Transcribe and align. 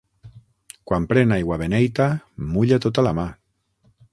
Quan 0.91 1.05
pren 1.11 1.35
aigua 1.35 1.59
beneita, 1.63 2.09
mulla 2.57 2.81
tota 2.87 3.05
la 3.09 3.17
mà. 3.21 3.27